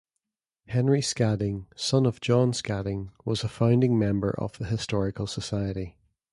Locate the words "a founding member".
3.43-4.31